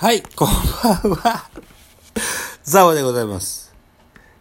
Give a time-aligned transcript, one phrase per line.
[0.00, 1.50] はい、こんばんは。
[2.62, 3.74] ザオでございます。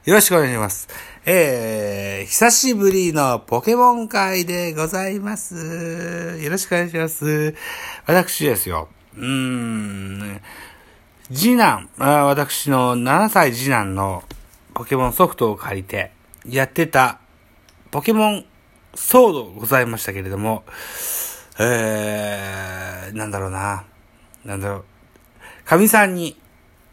[0.06, 0.88] よろしくお願いします。
[1.26, 6.38] えー、久しぶりのポケモン会でございます。
[6.40, 7.56] よろしくお願いします。
[8.06, 8.88] 私ですよ。
[9.16, 10.42] うーん、
[11.34, 14.24] 次男、あ私の7歳次男の
[14.76, 16.12] ポケモンソフトを借りて
[16.46, 17.20] やってた
[17.90, 18.46] ポケモン
[18.94, 20.66] ソードございましたけれども、
[21.60, 23.86] えー、なんだろうな。
[24.46, 24.86] なんだろう。
[25.68, 26.40] 神さんに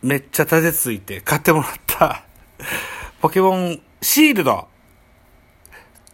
[0.03, 2.25] めっちゃ立てついて買ってもらった
[3.23, 4.67] ポケモンシールド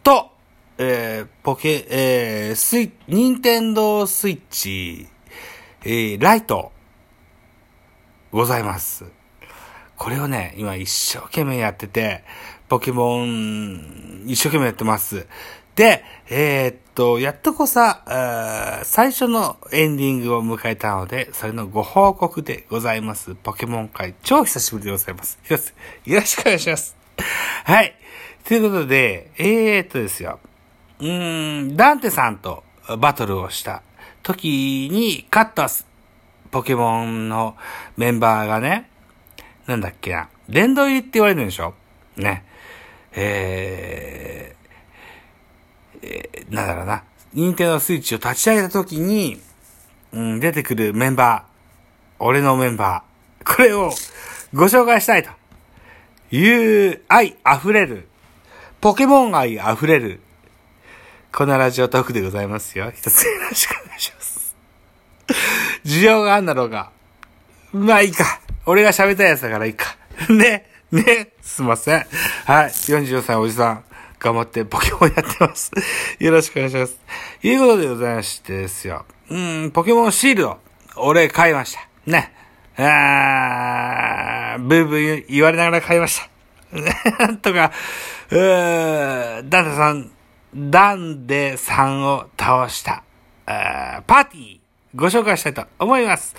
[0.03, 0.31] と、
[0.77, 5.07] えー、ポケ、えー、スイ、ニンテンドースイッチ、
[5.83, 6.71] えー、ライト、
[8.31, 9.05] ございます。
[9.97, 12.23] これをね、今一生懸命やってて、
[12.69, 15.25] ポケモン、一生懸命やってます。
[15.81, 18.03] で、えーっと、やっとこさ、
[18.83, 23.33] 最初のエンディングを迎えたので、それのご報告でございます。
[23.33, 25.39] ポケモン会、超久しぶりでございます。
[26.05, 26.95] よろしくお願いします。
[27.63, 27.95] はい。
[28.47, 30.39] ということで、えーっとですよ。
[30.99, 32.63] うーん、ダンテさんと
[32.99, 33.81] バトルをした
[34.21, 35.67] 時に勝った
[36.51, 37.57] ポケモンの
[37.97, 38.87] メンバーがね、
[39.65, 41.73] なんだっけな、殿堂入りって言われるんでしょ？
[42.17, 42.45] ね。
[43.13, 44.60] えー、
[46.01, 49.41] えーなんだろうな、任天堂スイッチを立ち上げた時に、
[50.11, 53.91] うん、出てくるメンバー、俺のメンバー、これを
[54.53, 55.29] ご紹介したいと
[56.35, 58.07] いう愛溢れる、
[58.81, 60.19] ポケモン愛溢れる、
[61.31, 62.91] このラジオトークでございますよ。
[62.93, 64.55] 一つよろしくお願いします。
[65.85, 66.91] 需要があんだろうが。
[67.71, 68.41] まあいいか。
[68.65, 69.95] 俺が喋ったやつだからいいか。
[70.29, 70.69] ね。
[70.91, 71.31] ね。
[71.41, 72.05] すいません。
[72.45, 72.67] はい。
[72.67, 73.83] 44歳おじさん。
[74.21, 75.71] 頑張ってポケモンやってます。
[76.23, 76.99] よろしくお願いします。
[77.41, 79.05] いうことでございましてですよ。
[79.29, 80.59] うん、ポケモンシールド。
[80.95, 81.87] 俺買いました。
[82.05, 82.31] ね。
[82.77, 87.33] あー、ブーブー言われながら買いました。
[87.41, 87.71] とか、
[88.29, 90.11] うー、ダンデさん、
[90.53, 93.03] ダンデさんを倒した、
[93.47, 94.59] あーパーティー、
[94.93, 96.35] ご紹介したいと思います。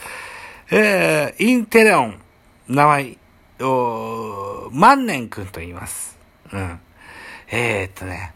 [0.71, 2.21] えー、インテレオン、
[2.69, 3.17] 名前、
[3.61, 6.17] お万年くんと言います。
[6.53, 6.81] うん。
[7.53, 8.33] えー、っとね、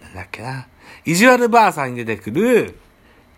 [0.00, 0.68] なんだっけな。
[1.04, 2.78] 意地悪ばあさんに出てくる、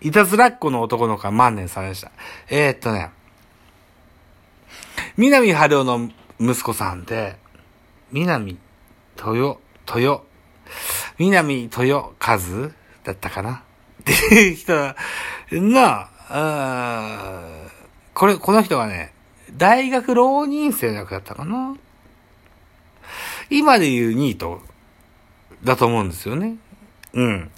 [0.02, 2.12] いたずらっ子の男の子は万年さんでした。
[2.50, 3.10] えー、っとね、
[5.16, 7.36] 南春夫の息子さんで、
[8.12, 8.58] 南
[9.16, 9.58] 豊、
[9.88, 10.22] 豊、
[11.18, 12.38] 南豊和
[13.02, 13.64] だったかな
[14.02, 14.94] っていう人
[15.52, 15.80] の、
[16.28, 17.70] あー
[18.12, 19.14] これ、この人がね、
[19.56, 21.74] 大学浪人生の役だったかな
[23.48, 24.60] 今で言うニート
[25.64, 26.56] だと思うんですよね。
[27.12, 27.50] うん。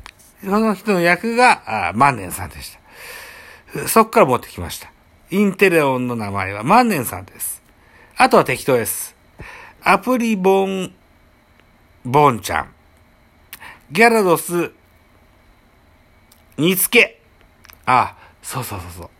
[0.44, 2.76] その人の役が、あ万年さんでし
[3.74, 3.88] た。
[3.88, 4.90] そっから持ってきました。
[5.30, 7.62] インテレオンの名前は万年さんです。
[8.16, 9.16] あとは適当です。
[9.82, 10.92] アプリボン、
[12.04, 12.74] ボンちゃん。
[13.90, 14.72] ギャラドス、
[16.56, 17.20] 煮付け。
[17.86, 19.10] あ、そうそうそうそう。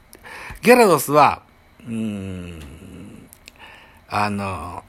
[0.62, 1.42] ギャラドスは、
[1.86, 3.28] うーん、
[4.08, 4.84] あの、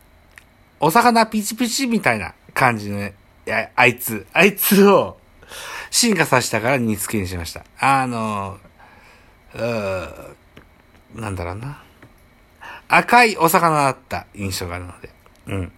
[0.79, 3.09] お魚ピチピチみたいな感じの
[3.45, 5.17] やあいつ、あいつを
[5.91, 7.63] 進化させたから煮付けにしました。
[7.79, 8.57] あの、
[9.53, 10.35] うー
[11.15, 11.81] なんだろうな。
[12.87, 15.09] 赤いお魚だった印象があるので。
[15.47, 15.71] うん。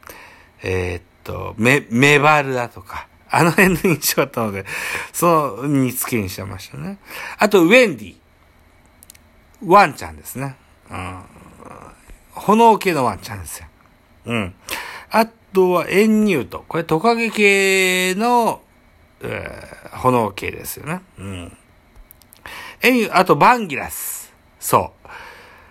[0.63, 4.65] えーっと、メ、メバルだとか、あの辺の印象だったので、
[5.11, 6.97] その煮付けにしてましたね。
[7.37, 8.15] あと、ウェンディ。
[9.65, 10.55] ワンちゃんですね。
[10.89, 11.23] うん。
[12.31, 13.67] 炎系のワンちゃんですよ。
[14.25, 14.55] うん。
[15.17, 16.65] あとは、エンニュート。
[16.67, 18.61] これ、トカゲ系の、
[19.21, 21.01] えー炎系ですよね。
[21.17, 21.57] うん。
[22.81, 24.33] エンニュート、あと、バンギラス。
[24.59, 25.07] そう。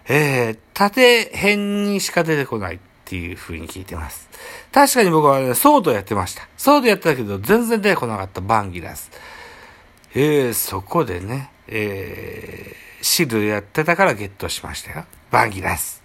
[0.08, 1.56] えー、盾編
[1.88, 4.28] にしか出てこないっていう風に聞いてます。
[4.72, 6.48] 確かに僕は、ね、ソードやってました。
[6.56, 9.10] ソードやってたけど、全然出てこなかったバンギラス。
[10.14, 15.04] えー、そこでね、えー、シールドやってたからゲットしましたよ。
[15.30, 16.03] バンギラス。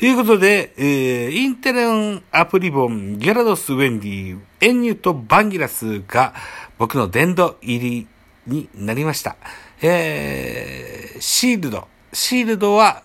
[0.00, 6.32] ということで、えー、インテレオン、アブリボン、ギャラドス、ウインディ、エンニューとバンギラスが
[6.78, 8.06] 僕の殿堂入り
[8.46, 9.36] になりました。
[9.82, 11.86] えー、シールド。
[12.14, 13.02] シールドは、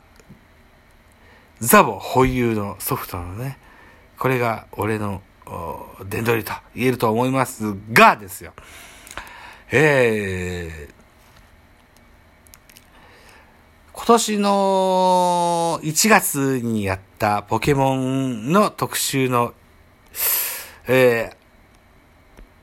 [1.59, 3.57] ザボ保有のソフトのね、
[4.17, 5.21] これが俺の
[6.07, 8.53] 殿堂入りと言えると思いますがですよ。
[9.69, 11.04] えー、
[14.07, 19.55] 今年の1月にやったポケモンの特集の、
[20.87, 21.31] え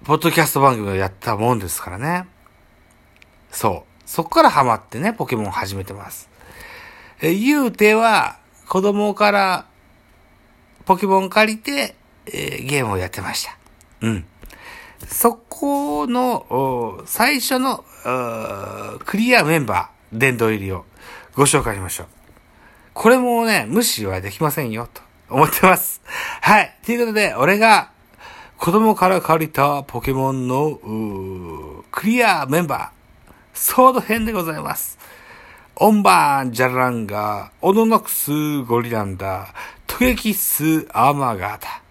[0.05, 2.29] ー、ポッドキャスト番組をやったもんですからね。
[3.50, 4.09] そう。
[4.09, 6.31] そこからハマってね、ポケモン始めてます。
[7.21, 9.67] え言うては、子供から
[10.85, 11.97] ポケモン借りて、
[12.27, 13.59] えーゲームをやってました。
[14.03, 14.25] うん。
[15.09, 17.85] そこの、最初の、
[19.05, 20.85] クリアメンバー、殿堂入りを
[21.34, 22.06] ご紹介しましょう。
[22.94, 26.02] これもね、無視はできませんよ、と思ってます。
[26.40, 26.76] はい。
[26.84, 27.90] ということで、俺が
[28.58, 30.79] 子供から借りたポケモンの、
[31.90, 34.99] クリアメンバー、ソード編でございます。
[35.75, 39.52] オンバーン、ジャランガ、オノノクス、ゴリランダー、
[39.88, 41.82] トゲキス、アーマーガータ。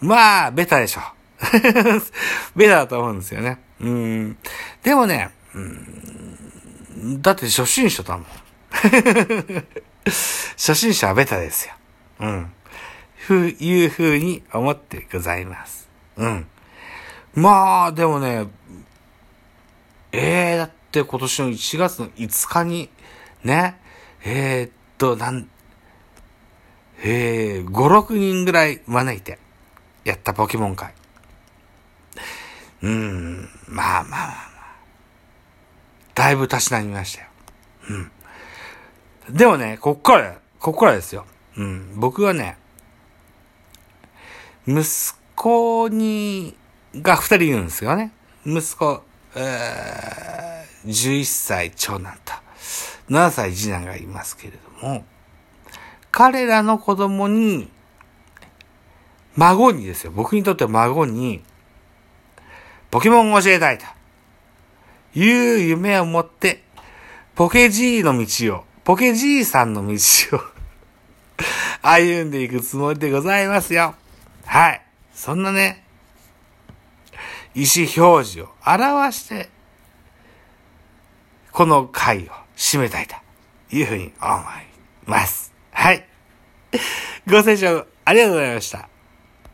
[0.00, 1.00] まあ、ベタでしょ。
[2.56, 3.60] ベタだと思うんですよね。
[3.80, 4.38] うん。
[4.82, 8.26] でもね、うん、だって初心者だもん。
[10.04, 11.74] 初心者はベタですよ。
[12.20, 12.52] うん。
[13.16, 15.88] ふう、いうふうに思ってございます。
[16.16, 16.46] うん。
[17.34, 18.46] まあ、でもね、
[20.12, 22.90] ええー、だって今年の1月の5日に、
[23.44, 23.78] ね、
[24.24, 25.48] えー、っと、なん、
[27.02, 29.38] えー、5、6人ぐらい招いて、
[30.04, 30.92] やったポケモン会。
[32.82, 34.50] うーん、まあまあまあまあ。
[36.14, 37.28] だいぶたしなみましたよ。
[37.90, 38.12] うん。
[39.32, 41.26] でもね、こっから、こっからですよ。
[41.56, 41.92] うん。
[41.96, 42.56] 僕はね、
[44.66, 44.84] 息
[45.34, 46.56] 子に、
[46.96, 48.12] が二人いるんですよね。
[48.44, 49.02] 息子、
[49.36, 52.32] えー、11歳長男と、
[53.08, 55.04] 7歳次男がいますけれども、
[56.10, 57.70] 彼らの子供に、
[59.36, 60.10] 孫にですよ。
[60.10, 61.42] 僕にとっては孫に、
[62.90, 63.86] ポケモンを教えたいと。
[65.14, 66.62] いう夢を持って、
[67.34, 69.94] ポケジーの道を、ポケジーさんの道
[70.36, 70.40] を
[71.82, 73.94] 歩んでいくつもりでございますよ。
[74.44, 74.82] はい。
[75.14, 75.84] そんなね、
[77.54, 79.48] 意思表示を表して、
[81.52, 83.16] この回を締めたいと
[83.74, 84.44] いうふうに思い
[85.06, 85.52] ます。
[85.72, 86.06] はい。
[87.26, 88.89] ご清聴ありがとうございました。